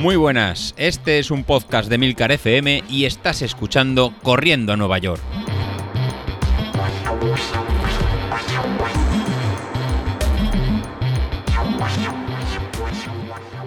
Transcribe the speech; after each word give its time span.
Muy 0.00 0.16
buenas, 0.16 0.74
este 0.78 1.18
es 1.18 1.30
un 1.30 1.44
podcast 1.44 1.90
de 1.90 1.98
Milcar 1.98 2.32
FM 2.32 2.84
y 2.88 3.04
estás 3.04 3.42
escuchando 3.42 4.14
Corriendo 4.22 4.72
a 4.72 4.76
Nueva 4.76 4.98
York. 4.98 5.20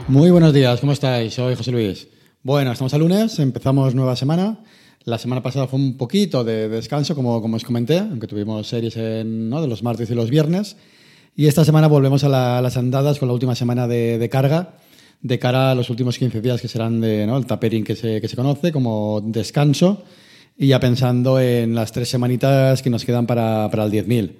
Muy 0.08 0.32
buenos 0.32 0.54
días, 0.54 0.80
¿cómo 0.80 0.92
estáis? 0.92 1.34
Soy 1.34 1.56
José 1.56 1.72
Luis. 1.72 2.08
Bueno, 2.44 2.72
estamos 2.72 2.94
a 2.94 2.98
lunes, 2.98 3.40
empezamos 3.40 3.96
nueva 3.96 4.16
semana. 4.16 4.60
La 5.06 5.18
semana 5.18 5.42
pasada 5.42 5.68
fue 5.68 5.80
un 5.80 5.98
poquito 5.98 6.44
de 6.44 6.70
descanso, 6.70 7.16
como, 7.16 7.42
como 7.42 7.58
os 7.58 7.64
comenté, 7.64 8.00
aunque 8.00 8.28
tuvimos 8.28 8.68
series 8.68 8.94
de 8.96 9.24
los 9.68 9.84
martes 9.84 10.10
y 10.10 10.16
los 10.16 10.30
viernes. 10.30 10.76
Y 11.36 11.48
esta 11.48 11.66
semana 11.66 11.88
volvemos 11.88 12.24
a, 12.24 12.30
la- 12.30 12.58
a 12.58 12.62
las 12.62 12.78
andadas 12.78 13.18
con 13.20 13.28
la 13.28 13.34
última 13.34 13.56
semana 13.56 13.88
de 13.88 14.30
carga, 14.30 14.76
de 15.24 15.40
cara 15.40 15.72
a 15.72 15.76
los 15.76 15.90
últimos 15.90 16.18
15 16.18 16.42
días 16.42 16.62
que 16.62 16.68
serán 16.68 17.00
de, 17.00 17.26
¿no? 17.26 17.38
el 17.38 17.46
tapering 17.46 17.86
que 17.86 17.96
se, 17.96 18.20
que 18.20 18.28
se 18.28 18.36
conoce 18.36 18.72
como 18.72 19.22
descanso, 19.24 20.04
y 20.58 20.68
ya 20.68 20.80
pensando 20.80 21.40
en 21.40 21.74
las 21.74 21.92
tres 21.92 22.10
semanitas 22.10 22.84
que 22.84 22.90
nos 22.90 23.06
quedan 23.06 23.26
para, 23.26 23.70
para 23.72 23.86
el 23.86 23.92
10.000. 23.92 24.34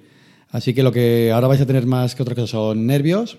Así 0.50 0.74
que 0.74 0.84
lo 0.84 0.92
que 0.92 1.32
ahora 1.32 1.48
vais 1.48 1.60
a 1.60 1.66
tener 1.66 1.86
más 1.86 2.14
que 2.14 2.22
otra 2.22 2.36
cosa 2.36 2.46
son 2.46 2.86
nervios, 2.86 3.38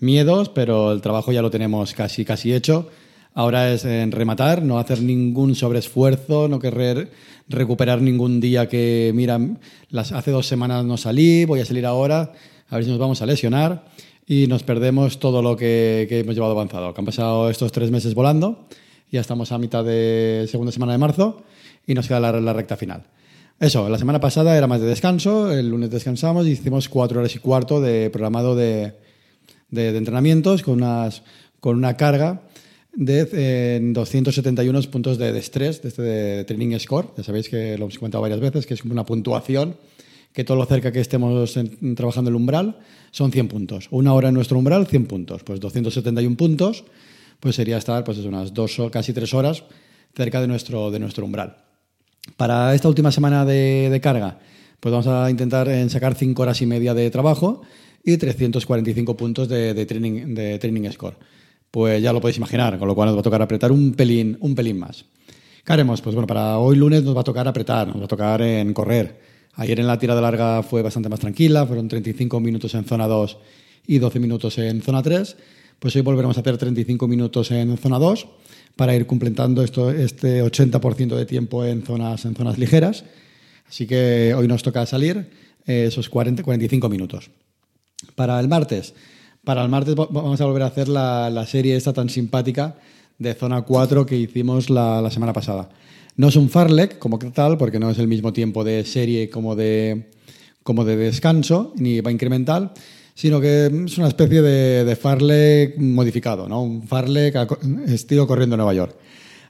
miedos, 0.00 0.48
pero 0.48 0.90
el 0.90 1.02
trabajo 1.02 1.30
ya 1.30 1.42
lo 1.42 1.50
tenemos 1.50 1.92
casi, 1.92 2.24
casi 2.24 2.52
hecho. 2.52 2.88
Ahora 3.34 3.72
es 3.72 3.84
en 3.84 4.10
rematar, 4.10 4.62
no 4.62 4.78
hacer 4.78 5.02
ningún 5.02 5.54
sobreesfuerzo, 5.54 6.48
no 6.48 6.58
querer 6.58 7.12
recuperar 7.48 8.00
ningún 8.00 8.40
día 8.40 8.68
que, 8.68 9.12
mira, 9.14 9.38
las, 9.90 10.10
hace 10.10 10.30
dos 10.30 10.46
semanas 10.46 10.84
no 10.84 10.96
salí, 10.96 11.44
voy 11.44 11.60
a 11.60 11.66
salir 11.66 11.86
ahora, 11.86 12.32
a 12.68 12.74
ver 12.74 12.84
si 12.84 12.90
nos 12.90 12.98
vamos 12.98 13.22
a 13.22 13.26
lesionar 13.26 13.84
y 14.26 14.46
nos 14.48 14.62
perdemos 14.62 15.20
todo 15.20 15.40
lo 15.42 15.56
que, 15.56 16.06
que 16.08 16.20
hemos 16.20 16.34
llevado 16.34 16.52
avanzado. 16.52 16.92
Que 16.92 17.00
han 17.00 17.04
pasado 17.04 17.48
estos 17.48 17.72
tres 17.72 17.90
meses 17.90 18.14
volando, 18.14 18.66
ya 19.10 19.20
estamos 19.20 19.52
a 19.52 19.58
mitad 19.58 19.84
de 19.84 20.46
segunda 20.50 20.72
semana 20.72 20.92
de 20.92 20.98
marzo 20.98 21.42
y 21.86 21.94
nos 21.94 22.08
queda 22.08 22.20
la, 22.20 22.40
la 22.40 22.52
recta 22.52 22.76
final. 22.76 23.04
Eso, 23.58 23.88
la 23.88 23.96
semana 23.96 24.20
pasada 24.20 24.56
era 24.56 24.66
más 24.66 24.80
de 24.80 24.86
descanso, 24.86 25.50
el 25.50 25.70
lunes 25.70 25.90
descansamos 25.90 26.46
y 26.46 26.50
hicimos 26.50 26.88
cuatro 26.88 27.20
horas 27.20 27.34
y 27.34 27.38
cuarto 27.38 27.80
de 27.80 28.10
programado 28.10 28.54
de, 28.54 28.92
de, 29.70 29.92
de 29.92 29.98
entrenamientos 29.98 30.62
con, 30.62 30.74
unas, 30.74 31.22
con 31.60 31.76
una 31.76 31.96
carga 31.96 32.42
de 32.92 33.28
eh, 33.32 33.80
271 33.82 34.80
puntos 34.90 35.16
de, 35.18 35.32
de 35.32 35.38
estrés, 35.38 35.80
de 35.80 35.88
este 35.88 36.02
de 36.02 36.44
Training 36.44 36.78
Score. 36.78 37.08
Ya 37.16 37.22
sabéis 37.22 37.48
que 37.48 37.78
lo 37.78 37.84
hemos 37.84 37.98
comentado 37.98 38.22
varias 38.22 38.40
veces, 38.40 38.66
que 38.66 38.74
es 38.74 38.82
como 38.82 38.92
una 38.92 39.06
puntuación, 39.06 39.76
que 40.36 40.44
todo 40.44 40.58
lo 40.58 40.66
cerca 40.66 40.92
que 40.92 41.00
estemos 41.00 41.56
en- 41.56 41.94
trabajando 41.94 42.28
el 42.28 42.36
umbral 42.36 42.76
son 43.10 43.32
100 43.32 43.48
puntos. 43.48 43.88
Una 43.90 44.12
hora 44.12 44.28
en 44.28 44.34
nuestro 44.34 44.58
umbral, 44.58 44.86
100 44.86 45.06
puntos. 45.06 45.42
Pues 45.42 45.60
271 45.60 46.36
puntos, 46.36 46.84
pues 47.40 47.56
sería 47.56 47.78
estar 47.78 48.04
pues 48.04 48.18
unas 48.18 48.52
dos, 48.52 48.76
casi 48.92 49.14
tres 49.14 49.32
horas 49.32 49.64
cerca 50.14 50.42
de 50.42 50.46
nuestro, 50.46 50.90
de 50.90 50.98
nuestro 50.98 51.24
umbral. 51.24 51.56
Para 52.36 52.74
esta 52.74 52.86
última 52.86 53.10
semana 53.10 53.46
de, 53.46 53.98
carga, 54.02 54.38
pues 54.78 54.92
vamos 54.92 55.06
a 55.06 55.30
intentar 55.30 55.70
en 55.70 55.88
sacar 55.88 56.14
5 56.14 56.42
horas 56.42 56.60
y 56.60 56.66
media 56.66 56.92
de 56.92 57.10
trabajo 57.10 57.62
y 58.04 58.18
345 58.18 59.16
puntos 59.16 59.48
de, 59.48 59.72
de 59.72 59.86
training, 59.86 60.34
de 60.34 60.58
training 60.58 60.90
score. 60.90 61.16
Pues 61.70 62.02
ya 62.02 62.12
lo 62.12 62.20
podéis 62.20 62.36
imaginar, 62.36 62.78
con 62.78 62.86
lo 62.86 62.94
cual 62.94 63.06
nos 63.06 63.16
va 63.16 63.20
a 63.20 63.24
tocar 63.24 63.40
apretar 63.40 63.72
un 63.72 63.94
pelín, 63.94 64.36
un 64.40 64.54
pelín 64.54 64.78
más. 64.80 65.06
¿Qué 65.64 65.72
haremos? 65.72 66.02
Pues 66.02 66.14
bueno, 66.14 66.26
para 66.26 66.58
hoy 66.58 66.76
lunes 66.76 67.04
nos 67.04 67.16
va 67.16 67.22
a 67.22 67.24
tocar 67.24 67.48
apretar, 67.48 67.88
nos 67.88 68.00
va 68.02 68.04
a 68.04 68.08
tocar 68.08 68.42
en 68.42 68.74
correr. 68.74 69.35
Ayer 69.56 69.80
en 69.80 69.86
la 69.86 69.98
tirada 69.98 70.20
larga 70.20 70.62
fue 70.62 70.82
bastante 70.82 71.08
más 71.08 71.20
tranquila, 71.20 71.66
fueron 71.66 71.88
35 71.88 72.40
minutos 72.40 72.74
en 72.74 72.84
zona 72.84 73.06
2 73.06 73.38
y 73.86 73.98
12 73.98 74.20
minutos 74.20 74.58
en 74.58 74.82
zona 74.82 75.02
3. 75.02 75.36
Pues 75.78 75.94
hoy 75.96 76.02
volveremos 76.02 76.36
a 76.36 76.40
hacer 76.40 76.56
35 76.58 77.08
minutos 77.08 77.50
en 77.50 77.76
zona 77.78 77.98
2 77.98 78.26
para 78.76 78.94
ir 78.94 79.06
completando 79.06 79.62
esto, 79.62 79.90
este 79.90 80.42
80% 80.42 81.16
de 81.16 81.26
tiempo 81.26 81.64
en 81.64 81.82
zonas, 81.82 82.24
en 82.26 82.34
zonas 82.34 82.58
ligeras. 82.58 83.04
Así 83.68 83.86
que 83.86 84.34
hoy 84.36 84.46
nos 84.48 84.62
toca 84.62 84.84
salir 84.86 85.30
eh, 85.66 85.86
esos 85.88 86.08
40, 86.08 86.42
45 86.42 86.88
minutos. 86.88 87.30
Para 88.14 88.38
el 88.40 88.48
martes, 88.48 88.94
para 89.44 89.62
el 89.62 89.68
martes 89.70 89.94
va- 89.94 90.08
vamos 90.10 90.40
a 90.40 90.44
volver 90.46 90.62
a 90.62 90.66
hacer 90.66 90.88
la, 90.88 91.30
la 91.30 91.46
serie 91.46 91.76
esta 91.76 91.92
tan 91.92 92.08
simpática 92.10 92.76
de 93.18 93.34
zona 93.34 93.62
4 93.62 94.04
que 94.04 94.16
hicimos 94.16 94.68
la, 94.70 95.00
la 95.00 95.10
semana 95.10 95.32
pasada. 95.32 95.70
No 96.16 96.28
es 96.28 96.36
un 96.36 96.48
farlek 96.48 96.98
como 96.98 97.18
tal, 97.18 97.58
porque 97.58 97.78
no 97.78 97.90
es 97.90 97.98
el 97.98 98.08
mismo 98.08 98.32
tiempo 98.32 98.64
de 98.64 98.84
serie 98.84 99.28
como 99.28 99.54
de, 99.54 100.10
como 100.62 100.84
de 100.84 100.96
descanso, 100.96 101.72
ni 101.76 102.00
va 102.00 102.10
incremental, 102.10 102.72
sino 103.14 103.40
que 103.40 103.66
es 103.66 103.98
una 103.98 104.08
especie 104.08 104.42
de, 104.42 104.84
de 104.84 104.96
farlek 104.96 105.78
modificado, 105.78 106.48
¿no? 106.48 106.62
Un 106.62 106.86
farlek 106.86 107.36
estilo 107.86 108.26
corriendo 108.26 108.54
en 108.54 108.58
Nueva 108.58 108.74
York. 108.74 108.96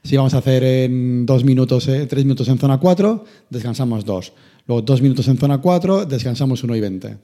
Así 0.03 0.15
vamos 0.15 0.33
a 0.33 0.37
hacer 0.37 0.63
en 0.63 1.25
dos 1.25 1.43
minutos, 1.43 1.87
eh, 1.89 2.05
tres 2.07 2.23
minutos 2.23 2.47
en 2.47 2.57
zona 2.57 2.77
4, 2.77 3.25
descansamos 3.49 4.05
dos. 4.05 4.31
Luego 4.65 4.81
dos 4.81 5.01
minutos 5.01 5.27
en 5.27 5.37
zona 5.37 5.59
4, 5.59 6.05
descansamos 6.05 6.63
1 6.63 6.75
y 6.75 6.79
20. 6.81 7.17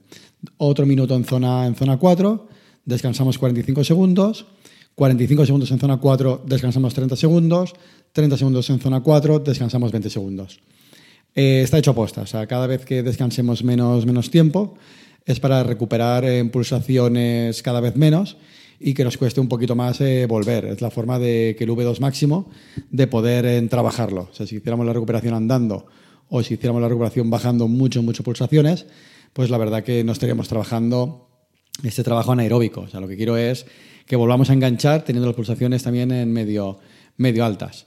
Otro 0.58 0.84
minuto 0.84 1.14
en 1.14 1.24
zona, 1.24 1.66
en 1.66 1.74
zona 1.76 1.98
4, 1.98 2.48
descansamos 2.84 3.38
45 3.38 3.84
segundos. 3.84 4.46
45 4.94 5.46
segundos 5.46 5.70
en 5.70 5.78
zona 5.78 5.96
4, 5.98 6.44
descansamos 6.46 6.94
30 6.94 7.16
segundos. 7.16 7.74
30 8.12 8.36
segundos 8.36 8.70
en 8.70 8.78
zona 8.78 9.00
4, 9.00 9.40
descansamos 9.40 9.90
20 9.90 10.08
segundos. 10.08 10.60
Eh, 11.34 11.62
está 11.64 11.78
hecho 11.78 11.90
aposta. 11.90 12.22
O 12.22 12.26
sea, 12.26 12.46
cada 12.46 12.66
vez 12.66 12.84
que 12.84 13.02
descansemos 13.02 13.64
menos, 13.64 14.06
menos 14.06 14.30
tiempo 14.30 14.76
es 15.26 15.40
para 15.40 15.62
recuperar 15.62 16.24
eh, 16.24 16.44
pulsaciones 16.44 17.62
cada 17.62 17.80
vez 17.80 17.96
menos 17.96 18.36
y 18.78 18.94
que 18.94 19.04
nos 19.04 19.16
cueste 19.16 19.40
un 19.40 19.48
poquito 19.48 19.74
más 19.74 20.00
eh, 20.00 20.26
volver. 20.26 20.66
Es 20.66 20.80
la 20.80 20.90
forma 20.90 21.18
de 21.18 21.54
que 21.58 21.64
el 21.64 21.70
V2 21.70 22.00
máximo 22.00 22.50
de 22.90 23.06
poder 23.06 23.46
eh, 23.46 23.60
trabajarlo. 23.62 24.28
O 24.30 24.34
sea, 24.34 24.46
si 24.46 24.56
hiciéramos 24.56 24.86
la 24.86 24.92
recuperación 24.92 25.34
andando 25.34 25.86
o 26.28 26.42
si 26.42 26.54
hiciéramos 26.54 26.82
la 26.82 26.88
recuperación 26.88 27.30
bajando 27.30 27.68
mucho, 27.68 28.02
mucho 28.02 28.22
pulsaciones, 28.22 28.86
pues 29.32 29.50
la 29.50 29.58
verdad 29.58 29.82
que 29.82 30.04
no 30.04 30.12
estaríamos 30.12 30.48
trabajando 30.48 31.28
este 31.82 32.04
trabajo 32.04 32.32
anaeróbico. 32.32 32.82
O 32.82 32.88
sea, 32.88 33.00
lo 33.00 33.08
que 33.08 33.16
quiero 33.16 33.36
es 33.36 33.66
que 34.06 34.16
volvamos 34.16 34.50
a 34.50 34.52
enganchar 34.52 35.04
teniendo 35.04 35.26
las 35.26 35.36
pulsaciones 35.36 35.82
también 35.82 36.12
en 36.12 36.32
medio, 36.32 36.78
medio 37.16 37.44
altas. 37.44 37.86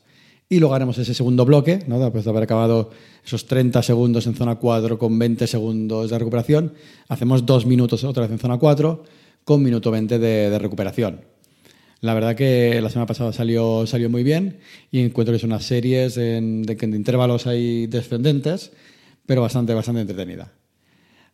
Y 0.49 0.59
luego 0.59 0.75
haremos 0.75 0.97
ese 0.97 1.13
segundo 1.13 1.45
bloque, 1.45 1.79
después 1.85 2.23
de 2.23 2.29
haber 2.29 2.43
acabado 2.43 2.91
esos 3.25 3.45
30 3.47 3.83
segundos 3.83 4.27
en 4.27 4.35
zona 4.35 4.55
4 4.55 4.97
con 4.97 5.19
20 5.19 5.45
segundos 5.45 6.09
de 6.09 6.17
recuperación, 6.17 6.73
hacemos 7.09 7.45
dos 7.45 7.65
minutos 7.65 8.05
otra 8.05 8.23
vez 8.23 8.31
en 8.31 8.39
zona 8.39 8.57
4 8.57 9.03
con 9.43 9.61
minuto 9.61 9.91
20 9.91 10.19
de, 10.19 10.57
recuperación. 10.57 11.21
La 11.99 12.13
verdad 12.13 12.35
que 12.35 12.79
la 12.81 12.89
semana 12.89 13.07
pasada 13.07 13.33
salió, 13.33 13.85
salió 13.87 14.09
muy 14.09 14.23
bien 14.23 14.59
y 14.91 14.99
encuentro 15.01 15.33
que 15.33 15.39
son 15.39 15.51
unas 15.51 15.65
series 15.65 16.15
en- 16.17 16.63
de, 16.63 16.75
de 16.75 16.95
intervalos 16.95 17.47
hay 17.47 17.87
descendentes, 17.87 18.71
pero 19.25 19.41
bastante, 19.41 19.73
bastante 19.73 20.01
entretenida. 20.01 20.53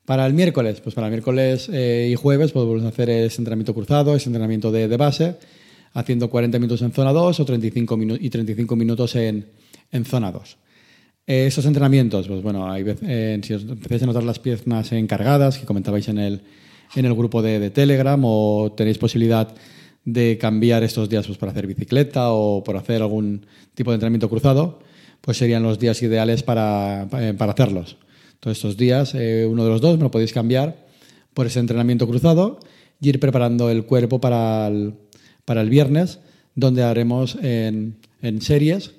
Para 0.06 0.26
el 0.26 0.34
miércoles, 0.34 0.82
pues 0.82 0.96
para 0.96 1.08
el 1.08 1.12
miércoles 1.12 1.70
eh, 1.72 2.10
y 2.12 2.16
jueves 2.16 2.52
podemos 2.52 2.84
hacer 2.84 3.10
ese 3.10 3.40
entrenamiento 3.42 3.74
cruzado, 3.74 4.16
ese 4.16 4.28
entrenamiento 4.30 4.72
de, 4.72 4.88
base, 4.98 5.36
haciendo 5.94 6.30
40 6.30 6.60
minutos 6.60 6.82
en 6.82 6.92
zona 6.92 7.14
2 7.14 7.40
o 7.40 7.46
35 7.46 7.98
minu- 7.98 8.18
y 8.20 8.30
35 8.30 8.76
minutos 8.76 9.16
en, 9.16 9.46
en 9.92 10.04
zona 10.06 10.32
2. 10.32 10.58
Eh, 11.26 11.46
esos 11.48 11.66
entrenamientos, 11.66 12.28
pues 12.28 12.42
bueno, 12.42 12.70
hay 12.70 12.84
vez- 12.84 13.00
eh, 13.04 13.40
si 13.44 13.54
os 13.54 13.64
empezáis 13.64 14.04
a 14.04 14.08
notar 14.08 14.24
las 14.24 14.40
piernas 14.40 14.92
encargadas, 14.92 15.58
que 15.58 15.66
comentabais 15.66 16.10
en 16.10 16.18
el, 16.18 16.42
en 16.96 17.06
el 17.06 17.14
grupo 17.14 17.42
de, 17.42 17.60
de 17.60 17.70
Telegram, 17.70 18.20
o 18.26 18.74
tenéis 18.76 18.98
posibilidad 18.98 19.54
de 20.04 20.38
cambiar 20.38 20.84
estos 20.84 21.08
días 21.08 21.26
pues, 21.28 21.38
para 21.38 21.54
hacer 21.54 21.66
bicicleta 21.66 22.32
o 22.34 22.62
por 22.62 22.76
hacer 22.76 23.02
algún 23.02 23.46
tipo 23.74 23.92
de 23.92 23.96
entrenamiento 23.96 24.28
cruzado, 24.30 24.80
pues 25.22 25.38
serían 25.38 25.64
los 25.64 25.80
días 25.80 26.02
ideales 26.04 26.44
para, 26.44 27.08
eh, 27.14 27.34
para 27.38 27.54
hacerlos. 27.54 27.96
Todos 28.44 28.58
estos 28.58 28.76
días, 28.76 29.16
eh, 29.16 29.48
uno 29.50 29.64
de 29.64 29.70
los 29.70 29.80
dos 29.80 29.96
me 29.96 30.04
lo 30.04 30.12
podéis 30.12 30.34
cambiar 30.34 30.86
por 31.34 31.48
ese 31.48 31.62
entrenamiento 31.62 32.06
cruzado 32.06 32.60
y 33.00 33.08
ir 33.08 33.22
preparando 33.22 33.70
el 33.70 33.86
cuerpo 33.86 34.20
para 34.20 34.68
el, 34.68 35.70
viernes, 35.70 36.20
donde 36.54 36.84
haremos 36.84 37.38
en, 37.42 37.96
series 38.42 38.96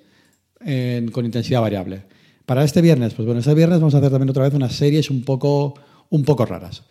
con 1.13 1.27
intensidad 1.27 1.61
variable. 1.61 2.05
Para 2.47 2.65
este 2.65 2.81
viernes, 2.81 3.13
pues 3.13 3.27
bueno, 3.27 3.41
este 3.41 3.53
viernes 3.53 3.81
vamos 3.81 3.95
a 3.95 3.99
hacer 3.99 4.11
también 4.11 4.31
otra 4.31 4.45
vez 4.45 4.55
unas 4.55 4.73
series 4.77 5.11
un 5.11 5.25
poco, 5.25 5.75
un 6.09 6.25
poco 6.25 6.47
raras. 6.47 6.85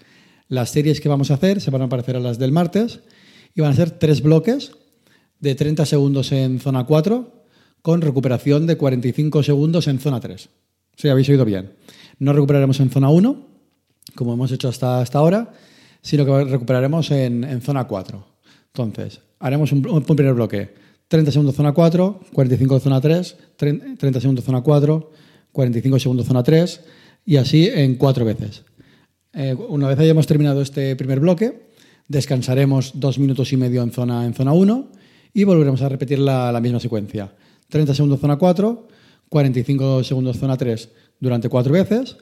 Las 0.47 0.69
series 0.69 1.01
que 1.01 1.09
vamos 1.09 1.31
a 1.31 1.35
hacer 1.35 1.59
se 1.59 1.71
van 1.71 1.81
a 1.81 1.89
parecer 1.89 2.17
a 2.17 2.19
las 2.19 2.37
del 2.37 2.51
martes 2.51 2.99
y 3.55 3.61
van 3.61 3.71
a 3.71 3.75
ser 3.75 3.89
tres 3.89 4.21
bloques 4.21 4.73
de 5.39 5.55
30 5.55 5.87
segundos 5.87 6.31
en 6.31 6.59
zona 6.59 6.85
4 6.85 7.33
con 7.81 8.01
recuperación 8.01 8.67
de 8.67 8.77
45 8.77 9.41
segundos 9.41 9.87
en 9.87 9.97
zona 9.97 10.19
3. 10.19 10.49
Sí, 10.95 11.09
habéis 11.09 11.29
oído 11.29 11.45
bien. 11.45 11.71
No 12.23 12.31
recuperaremos 12.31 12.79
en 12.79 12.89
zona 12.89 13.09
1, 13.09 13.35
como 14.15 14.33
hemos 14.33 14.49
hecho 14.53 14.69
hasta, 14.69 15.01
hasta 15.01 15.19
ahora, 15.19 15.51
sino 16.01 16.25
que 16.25 16.45
recuperaremos 16.45 17.11
en, 17.11 17.43
en 17.43 17.61
zona 17.61 17.83
4. 17.83 18.25
Entonces, 18.67 19.19
haremos 19.39 19.73
un, 19.73 19.85
un 19.85 20.03
primer 20.03 20.33
bloque. 20.33 20.73
30 21.09 21.33
segundos 21.33 21.53
zona 21.53 21.73
4, 21.73 22.21
45 22.31 22.79
zona 22.79 23.01
3, 23.01 23.37
30 23.57 24.21
segundos 24.21 24.45
zona 24.45 24.61
4, 24.61 25.11
45 25.51 25.99
segundos 25.99 26.25
zona 26.25 26.43
3 26.43 26.81
y 27.25 27.35
así 27.35 27.67
en 27.67 27.95
cuatro 27.95 28.23
veces. 28.23 28.63
Eh, 29.33 29.53
una 29.67 29.89
vez 29.89 29.99
hayamos 29.99 30.25
terminado 30.25 30.61
este 30.61 30.95
primer 30.95 31.19
bloque, 31.19 31.71
descansaremos 32.07 32.93
dos 33.01 33.19
minutos 33.19 33.51
y 33.51 33.57
medio 33.57 33.83
en 33.83 33.91
zona, 33.91 34.25
en 34.25 34.33
zona 34.33 34.53
1 34.53 34.91
y 35.33 35.43
volveremos 35.43 35.81
a 35.81 35.89
repetir 35.89 36.19
la, 36.19 36.53
la 36.53 36.61
misma 36.61 36.79
secuencia. 36.79 37.33
30 37.67 37.93
segundos 37.93 38.21
zona 38.21 38.37
4, 38.37 38.87
45 39.33 40.03
segundos 40.03 40.37
zona 40.37 40.57
3 40.57 40.89
durante 41.19 41.49
cuatro 41.49 41.73
veces, 41.73 42.17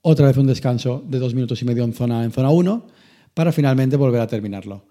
otra 0.00 0.26
vez 0.26 0.38
un 0.38 0.46
descanso 0.46 1.04
de 1.06 1.18
dos 1.18 1.34
minutos 1.34 1.60
y 1.60 1.66
medio 1.66 1.84
en 1.84 1.92
zona, 1.92 2.24
en 2.24 2.32
zona 2.32 2.48
1 2.48 2.86
para 3.34 3.52
finalmente 3.52 3.96
volver 3.96 4.22
a 4.22 4.26
terminarlo. 4.26 4.86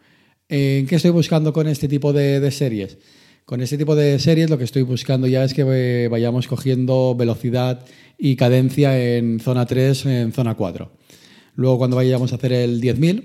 ¿En 0.47 0.85
qué 0.85 0.97
estoy 0.97 1.09
buscando 1.09 1.53
con 1.53 1.67
este 1.67 1.88
tipo 1.88 2.13
de, 2.13 2.39
de 2.39 2.51
series? 2.51 3.00
Con 3.45 3.62
este 3.62 3.79
tipo 3.79 3.95
de 3.95 4.19
series 4.19 4.51
lo 4.51 4.59
que 4.59 4.63
estoy 4.63 4.83
buscando 4.83 5.25
ya 5.25 5.44
es 5.44 5.56
que 5.56 6.07
vayamos 6.07 6.47
cogiendo 6.47 7.15
velocidad 7.15 7.83
y 8.19 8.35
cadencia 8.35 9.17
en 9.17 9.39
zona 9.39 9.65
3, 9.65 10.06
en 10.06 10.33
zona 10.33 10.53
4. 10.53 10.91
Luego 11.56 11.79
cuando 11.79 11.95
vayamos 11.95 12.31
a 12.31 12.35
hacer 12.35 12.53
el 12.53 12.79
10.000, 12.79 13.23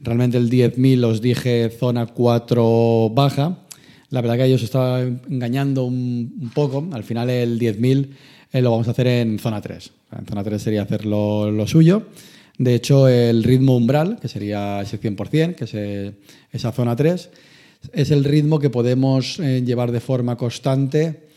realmente 0.00 0.36
el 0.36 0.50
10.000 0.50 1.02
os 1.06 1.22
dije 1.22 1.70
zona 1.70 2.04
4 2.08 3.08
baja. 3.14 3.64
La 4.10 4.20
verdad 4.20 4.36
que 4.36 4.44
ellos 4.44 4.62
estaba 4.62 5.00
engañando 5.00 5.84
un, 5.84 6.50
poco. 6.52 6.86
Al 6.92 7.04
final 7.04 7.30
el 7.30 7.58
10.000 7.58 8.08
eh, 8.52 8.60
lo 8.60 8.72
vamos 8.72 8.88
a 8.88 8.90
hacer 8.90 9.06
en 9.06 9.38
zona 9.38 9.60
3. 9.60 9.90
En 10.18 10.26
zona 10.26 10.42
3 10.42 10.60
sería 10.60 10.82
hacer 10.82 11.06
lo, 11.06 11.66
suyo. 11.66 12.02
De 12.58 12.74
hecho, 12.74 13.08
el 13.08 13.44
ritmo 13.44 13.76
umbral, 13.76 14.18
que 14.20 14.28
sería 14.28 14.82
ese 14.82 15.00
100%, 15.00 15.54
que 15.54 15.64
es 15.64 15.74
eh, 15.74 16.12
esa 16.52 16.72
zona 16.72 16.96
3, 16.96 17.30
es 17.92 18.10
el 18.10 18.24
ritmo 18.24 18.58
que 18.58 18.68
podemos 18.68 19.38
eh, 19.38 19.62
llevar 19.64 19.92
de 19.92 20.00
forma 20.00 20.36
constante 20.36 21.30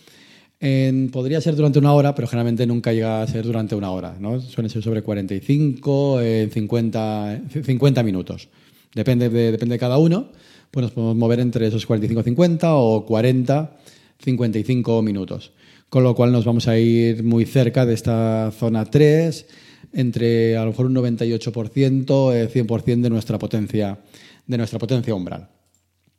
podría 1.12 1.42
ser 1.42 1.58
durante 1.58 1.78
una 1.78 1.92
hora, 1.92 2.16
pero 2.16 2.26
generalmente 2.26 2.66
nunca 2.66 2.94
llega 2.94 3.22
a 3.22 3.28
ser 3.28 3.44
durante 3.44 3.76
una 3.76 3.92
hora. 3.92 4.16
¿no? 4.18 4.40
Suele 4.40 4.70
ser 4.70 4.82
sobre 4.82 5.02
45, 5.02 6.22
en 6.22 6.52
50, 6.52 7.42
50 7.66 8.04
minutos. 8.04 8.48
Depende 8.96 9.28
de, 9.28 9.52
depende 9.52 9.76
de 9.76 9.80
cada 9.80 9.98
uno. 9.98 10.30
Pues 10.74 10.86
nos 10.86 10.92
podemos 10.94 11.16
mover 11.16 11.40
entre 11.40 11.68
esos 11.68 11.88
45-50 11.88 12.62
o 12.72 13.06
40-55 13.06 15.04
minutos. 15.04 15.52
Con 15.88 16.04
lo 16.04 16.16
cual 16.16 16.32
nos 16.32 16.46
vamos 16.46 16.68
a 16.68 16.80
ir 16.80 17.24
muy 17.24 17.46
cerca 17.46 17.86
de 17.86 17.94
esta 17.94 18.52
zona 18.58 18.84
3, 18.86 19.46
entre 19.94 20.58
a 20.58 20.62
lo 20.66 20.72
mejor 20.72 20.88
un 20.88 20.96
98%, 20.96 21.52
100% 21.52 22.88
eh, 22.88 22.96
de 22.96 23.10
nuestra 23.12 23.38
potencia, 23.38 24.00
de 24.48 24.58
nuestra 24.58 24.80
potencia 24.80 25.14
umbral. 25.14 25.48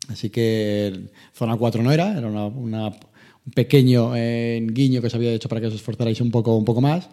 Así 0.07 0.31
que 0.31 1.09
zona 1.33 1.57
4 1.57 1.83
no 1.83 1.91
era, 1.91 2.17
era 2.17 2.29
una 2.29 2.93
un 3.47 3.53
pequeño 3.53 4.13
eh, 4.15 4.65
guiño 4.71 5.01
que 5.01 5.09
os 5.09 5.15
había 5.17 5.33
hecho 5.33 5.49
para 5.49 5.61
que 5.61 5.67
os 5.67 5.75
esforzarais 5.75 6.21
un 6.21 6.31
poco, 6.31 6.57
un 6.57 6.65
poco 6.65 6.81
más. 6.81 7.09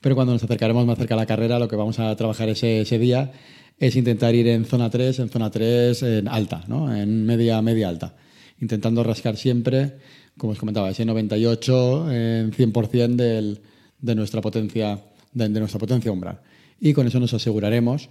Pero 0.00 0.14
cuando 0.14 0.32
nos 0.32 0.42
acercaremos 0.42 0.86
más 0.86 0.98
cerca 0.98 1.14
a 1.14 1.16
la 1.18 1.26
carrera, 1.26 1.58
lo 1.58 1.68
que 1.68 1.76
vamos 1.76 1.98
a 1.98 2.14
trabajar 2.16 2.48
ese, 2.48 2.80
ese 2.80 2.98
día 2.98 3.32
es 3.80 3.96
intentar 3.96 4.34
ir 4.34 4.46
en 4.48 4.66
zona 4.66 4.90
3, 4.90 5.18
en 5.20 5.28
zona 5.30 5.50
3 5.50 6.02
en 6.02 6.28
alta, 6.28 6.64
¿no? 6.68 6.94
en 6.94 7.24
media, 7.24 7.60
media 7.62 7.88
alta. 7.88 8.14
Intentando 8.60 9.02
rascar 9.02 9.38
siempre, 9.38 9.96
como 10.36 10.52
os 10.52 10.58
comentaba, 10.58 10.90
ese 10.90 11.06
98 11.06 12.12
en 12.12 12.52
100% 12.52 13.16
del, 13.16 13.60
de, 14.00 14.14
nuestra 14.14 14.42
potencia, 14.42 15.00
de, 15.32 15.48
nuestra 15.48 15.78
potencia 15.78 16.12
umbral. 16.12 16.40
Y 16.78 16.92
con 16.92 17.06
eso 17.06 17.20
nos 17.20 17.32
aseguraremos 17.32 18.10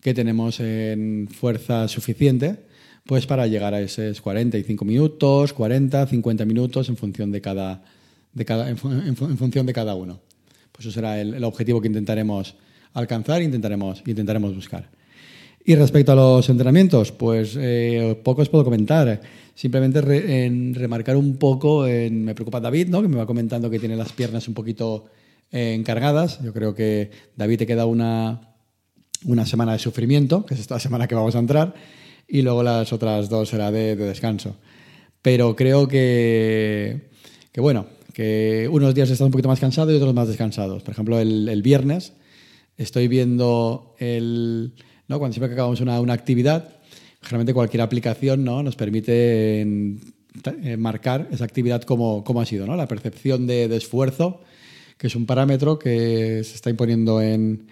que 0.00 0.14
tenemos 0.14 0.60
en 0.60 1.28
fuerza 1.28 1.88
suficiente 1.88 2.68
pues 3.04 3.26
para 3.26 3.46
llegar 3.46 3.74
a 3.74 3.80
esos 3.80 4.20
45 4.20 4.84
minutos, 4.84 5.52
40, 5.52 6.06
50 6.06 6.44
minutos 6.44 6.88
en 6.90 6.96
función 6.96 7.32
de 7.32 7.40
cada, 7.40 7.82
de 8.34 8.44
cada, 8.44 8.68
en, 8.68 8.76
función 8.76 9.66
de 9.66 9.72
cada 9.72 9.94
uno. 9.94 10.20
Pues 10.72 10.86
eso 10.86 10.94
será 10.94 11.20
el, 11.20 11.42
objetivo 11.44 11.80
que 11.80 11.88
intentaremos 11.88 12.54
alcanzar 12.94 13.42
intentaremos, 13.42 14.02
intentaremos 14.06 14.54
buscar. 14.54 14.88
Y 15.64 15.74
respecto 15.74 16.12
a 16.12 16.14
los 16.14 16.48
entrenamientos, 16.48 17.12
pues 17.12 17.56
eh, 17.58 18.18
poco 18.24 18.42
os 18.42 18.48
puedo 18.48 18.64
comentar. 18.64 19.20
Simplemente 19.54 20.46
en 20.46 20.74
remarcar 20.74 21.16
un 21.16 21.36
poco, 21.36 21.86
en, 21.86 22.24
me 22.24 22.34
preocupa 22.34 22.60
David, 22.60 22.88
¿no? 22.88 23.02
que 23.02 23.08
me 23.08 23.16
va 23.16 23.26
comentando 23.26 23.68
que 23.68 23.78
tiene 23.78 23.96
las 23.96 24.12
piernas 24.12 24.48
un 24.48 24.54
poquito 24.54 25.06
eh, 25.50 25.74
encargadas. 25.74 26.40
Yo 26.42 26.52
creo 26.52 26.74
que 26.74 27.10
David 27.36 27.58
te 27.58 27.66
queda 27.66 27.84
una, 27.86 28.54
una 29.24 29.46
semana 29.46 29.72
de 29.72 29.78
sufrimiento, 29.78 30.46
que 30.46 30.54
es 30.54 30.60
esta 30.60 30.78
semana 30.78 31.06
que 31.06 31.14
vamos 31.14 31.34
a 31.34 31.40
entrar 31.40 31.74
y 32.28 32.42
luego 32.42 32.62
las 32.62 32.92
otras 32.92 33.28
dos 33.28 33.48
será 33.48 33.72
de, 33.72 33.96
descanso. 33.96 34.56
Pero 35.22 35.56
creo 35.56 35.88
que, 35.88 37.08
que, 37.50 37.60
bueno, 37.60 37.86
que 38.18 38.68
unos 38.68 38.96
días 38.96 39.08
estás 39.10 39.24
un 39.24 39.30
poquito 39.30 39.46
más 39.46 39.60
cansado 39.60 39.92
y 39.92 39.94
otros 39.94 40.12
más 40.12 40.26
descansados. 40.26 40.82
Por 40.82 40.90
ejemplo, 40.90 41.20
el, 41.20 41.62
viernes 41.62 42.14
estoy 42.76 43.06
viendo 43.06 43.94
el, 44.00 44.74
¿no? 45.06 45.20
cuando 45.20 45.34
siempre 45.34 45.50
que 45.50 45.54
acabamos 45.54 45.80
una, 45.80 46.00
una 46.00 46.14
actividad, 46.14 46.80
generalmente 47.22 47.54
cualquier 47.54 47.80
aplicación 47.80 48.42
¿no? 48.42 48.60
nos 48.64 48.74
permite 48.74 49.64
marcar 50.78 51.28
esa 51.30 51.44
actividad 51.44 51.82
como, 51.82 52.24
como 52.24 52.40
ha 52.40 52.44
sido, 52.44 52.66
¿no? 52.66 52.74
la 52.74 52.88
percepción 52.88 53.46
de, 53.46 53.68
de 53.68 53.76
esfuerzo, 53.76 54.40
que 54.96 55.06
es 55.06 55.14
un 55.14 55.24
parámetro 55.24 55.78
que 55.78 56.42
se 56.42 56.56
está 56.56 56.70
imponiendo 56.70 57.22
en, 57.22 57.68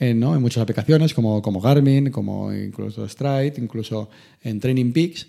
en, 0.00 0.18
¿no? 0.18 0.34
en 0.34 0.42
muchas 0.42 0.64
aplicaciones 0.64 1.14
como, 1.14 1.40
como 1.40 1.60
Garmin, 1.60 2.10
como 2.10 2.52
incluso 2.52 3.08
Stride, 3.08 3.54
incluso 3.58 4.10
en 4.42 4.58
Training 4.58 4.92
Peaks, 4.92 5.28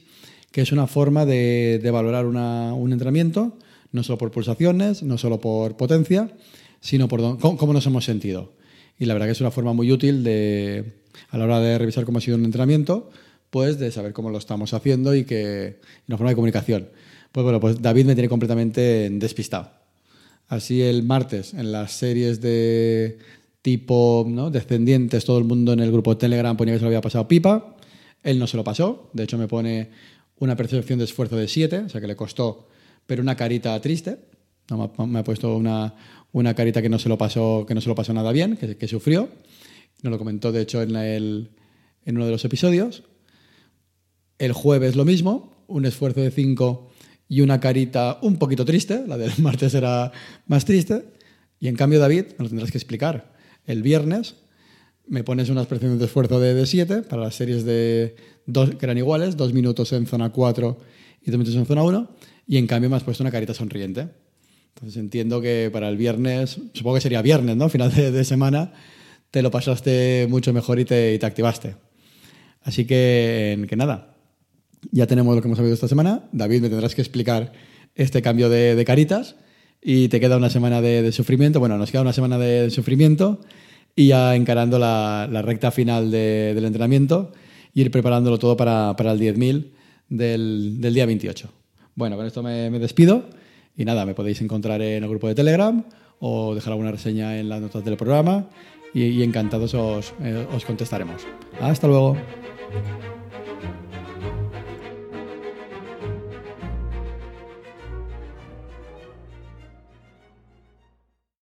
que 0.51 0.61
es 0.61 0.71
una 0.71 0.87
forma 0.87 1.23
de, 1.23 1.79
de 1.83 1.91
valorar 1.91 2.25
una, 2.25 2.73
un 2.73 2.93
entrenamiento, 2.93 3.59
no 3.95 4.03
solo 4.03 4.17
por 4.17 4.31
pulsaciones, 4.31 5.03
no 5.03 5.17
solo 5.17 5.39
por 5.39 5.77
potencia, 5.77 6.31
sino 6.79 7.07
por 7.07 7.39
cómo, 7.39 7.73
nos 7.73 7.85
hemos 7.85 8.05
sentido. 8.05 8.53
Y 8.99 9.05
la 9.05 9.13
verdad 9.13 9.27
que 9.27 9.31
es 9.31 9.41
una 9.41 9.51
forma 9.51 9.73
muy 9.73 9.91
útil 9.91 10.23
de, 10.23 10.93
a 11.29 11.37
la 11.37 11.45
hora 11.45 11.59
de 11.59 11.77
revisar 11.77 12.05
cómo 12.05 12.19
ha 12.19 12.21
sido 12.21 12.37
un 12.37 12.45
entrenamiento, 12.45 13.09
pues 13.49 13.79
de 13.79 13.91
saber 13.91 14.13
cómo 14.13 14.29
lo 14.29 14.37
estamos 14.37 14.73
haciendo 14.73 15.15
y 15.15 15.23
que 15.23 15.79
una 16.07 16.17
forma 16.17 16.29
de 16.29 16.35
comunicación. 16.35 16.89
Pues 17.31 17.43
bueno, 17.43 17.59
pues 17.59 17.81
David 17.81 18.05
me 18.05 18.15
tiene 18.15 18.29
completamente 18.29 19.09
despistado. 19.09 19.71
Así 20.47 20.81
el 20.81 21.03
martes 21.03 21.53
en 21.53 21.71
las 21.71 21.91
series 21.91 22.39
de, 22.39 23.17
tipo 23.65 24.27
descendientes, 24.51 25.25
todo 25.25 25.39
el 25.39 25.43
mundo 25.43 25.73
en 25.73 25.79
el 25.79 25.91
grupo 25.91 26.17
Telegram 26.17 26.55
ponía 26.55 26.75
que 26.75 26.77
se 26.77 26.83
lo 26.83 26.89
había 26.89 27.01
pasado 27.01 27.27
pipa. 27.27 27.75
Él 28.21 28.37
no 28.37 28.45
se 28.45 28.57
lo 28.57 28.63
pasó. 28.63 29.09
De 29.13 29.23
hecho, 29.23 29.39
me 29.39 29.47
pone 29.47 29.89
una 30.37 30.55
percepción 30.55 30.99
de 30.99 31.05
esfuerzo 31.05 31.35
de 31.35 31.47
7, 31.47 31.79
o 31.79 31.89
sea 31.89 31.99
que 31.99 32.05
le 32.05 32.15
costó, 32.15 32.67
pero 33.05 33.21
una 33.21 33.35
carita 33.35 33.79
triste. 33.81 34.17
Me 35.07 35.19
ha 35.19 35.23
puesto 35.23 35.55
una, 35.55 35.93
una, 36.31 36.53
carita 36.55 36.81
que 36.81 36.89
no 36.89 36.97
se 36.97 37.07
lo 37.07 37.17
pasó, 37.17 37.65
que 37.67 37.75
no 37.75 37.81
se 37.81 37.89
lo 37.89 37.95
pasó 37.95 38.13
nada 38.13 38.31
bien, 38.31 38.57
que, 38.57 38.77
que 38.77 38.87
sufrió. 38.87 39.29
Nos 40.01 40.11
lo 40.11 40.17
comentó, 40.17 40.51
de 40.51 40.61
hecho, 40.61 40.81
en, 40.81 40.95
el, 40.95 41.51
en 42.03 42.15
uno 42.15 42.25
de 42.25 42.31
los 42.31 42.45
episodios. 42.45 43.03
El 44.37 44.53
jueves 44.53 44.95
lo 44.95 45.05
mismo, 45.05 45.65
un 45.67 45.85
esfuerzo 45.85 46.21
de 46.21 46.31
5 46.31 46.91
y 47.27 47.41
una 47.41 47.59
carita 47.59 48.19
un 48.21 48.37
poquito 48.37 48.65
triste. 48.65 49.03
La 49.07 49.17
del 49.17 49.31
martes 49.39 49.73
era 49.73 50.11
más 50.47 50.65
triste. 50.65 51.05
Y 51.59 51.67
en 51.67 51.75
cambio, 51.75 51.99
David, 51.99 52.25
me 52.37 52.43
lo 52.43 52.49
tendrás 52.49 52.71
que 52.71 52.77
explicar 52.77 53.35
el 53.65 53.81
viernes, 53.81 54.35
me 55.07 55.23
pones 55.23 55.49
unas 55.49 55.67
presiones 55.67 55.99
de 55.99 56.05
esfuerzo 56.05 56.39
de 56.39 56.65
7 56.65 57.03
para 57.03 57.23
las 57.23 57.35
series 57.35 57.65
de 57.65 58.15
dos, 58.45 58.71
que 58.71 58.85
eran 58.85 58.97
iguales, 58.97 59.37
dos 59.37 59.53
minutos 59.53 59.91
en 59.93 60.07
zona 60.07 60.31
4 60.31 60.77
y 61.21 61.31
dos 61.31 61.37
minutos 61.37 61.55
en 61.55 61.65
zona 61.65 61.83
1, 61.83 62.09
y 62.47 62.57
en 62.57 62.67
cambio 62.67 62.89
me 62.89 62.95
has 62.95 63.03
puesto 63.03 63.23
una 63.23 63.31
carita 63.31 63.53
sonriente. 63.53 64.07
Entonces 64.75 64.97
entiendo 64.97 65.41
que 65.41 65.69
para 65.71 65.89
el 65.89 65.97
viernes, 65.97 66.59
supongo 66.73 66.95
que 66.95 67.01
sería 67.01 67.21
viernes, 67.21 67.55
¿no? 67.55 67.69
Final 67.69 67.93
de, 67.93 68.23
semana, 68.23 68.73
te 69.31 69.41
lo 69.41 69.51
pasaste 69.51 70.27
mucho 70.29 70.53
mejor 70.53 70.79
y 70.79 70.85
te, 70.85 71.17
te 71.17 71.25
activaste. 71.25 71.75
Así 72.61 72.85
que, 72.85 73.65
que 73.69 73.75
nada, 73.75 74.15
ya 74.91 75.07
tenemos 75.07 75.35
lo 75.35 75.41
que 75.41 75.47
hemos 75.47 75.57
sabido 75.57 75.73
esta 75.73 75.87
semana. 75.87 76.23
David, 76.31 76.61
me 76.61 76.69
tendrás 76.69 76.95
que 76.95 77.01
explicar 77.01 77.53
este 77.95 78.21
cambio 78.21 78.49
de, 78.49 78.75
de 78.75 78.85
caritas 78.85 79.35
y 79.87 80.09
te 80.09 80.19
queda 80.19 80.37
una 80.37 80.49
semana 80.49 80.81
de, 80.81 81.11
sufrimiento. 81.11 81.59
Bueno, 81.59 81.77
nos 81.77 81.91
queda 81.91 82.01
una 82.01 82.11
semana 82.11 82.39
de 82.39 82.71
sufrimiento 82.71 83.39
y 83.95 84.07
ya 84.07 84.35
encarando 84.35 84.79
la, 84.79 85.27
recta 85.43 85.69
final 85.69 86.09
del 86.09 86.65
entrenamiento 86.65 87.31
y 87.71 87.81
ir 87.81 87.91
preparándolo 87.91 88.39
todo 88.39 88.57
para, 88.57 88.95
para 88.95 89.11
el 89.11 89.19
10.000 89.19 89.71
del, 90.09 90.81
del, 90.81 90.93
día 90.93 91.05
28. 91.05 91.51
Bueno, 91.95 92.17
con 92.17 92.25
esto 92.25 92.43
me, 92.43 92.69
despido 92.71 93.23
y 93.77 93.85
nada, 93.85 94.05
me 94.05 94.13
podéis 94.13 94.41
encontrar 94.41 94.81
en 94.81 95.03
el 95.03 95.09
grupo 95.09 95.29
de 95.29 95.35
Telegram 95.35 95.81
o 96.19 96.53
dejar 96.53 96.73
alguna 96.73 96.91
reseña 96.91 97.39
en 97.39 97.47
las 97.47 97.61
notas 97.61 97.85
del 97.85 97.95
programa 97.95 98.49
y, 98.93 99.23
encantados 99.23 99.73
os, 99.73 100.13
eh, 100.21 100.45
os 100.53 100.65
contestaremos. 100.65 101.25
Hasta 101.61 101.87
luego. 101.87 102.17